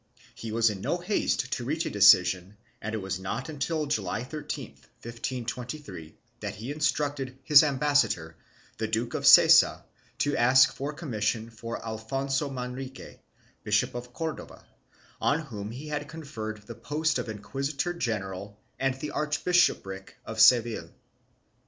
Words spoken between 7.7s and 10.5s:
bassador, the Duke of Sessa, to